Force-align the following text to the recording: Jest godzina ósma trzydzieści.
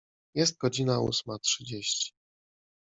Jest 0.35 0.57
godzina 0.57 0.99
ósma 0.99 1.39
trzydzieści. 1.39 2.11